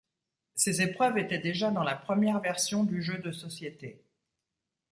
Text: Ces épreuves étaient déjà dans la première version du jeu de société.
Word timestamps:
Ces 0.55 0.81
épreuves 0.81 1.19
étaient 1.19 1.37
déjà 1.37 1.69
dans 1.69 1.83
la 1.83 1.93
première 1.93 2.39
version 2.39 2.83
du 2.83 3.03
jeu 3.03 3.19
de 3.19 3.31
société. 3.31 4.03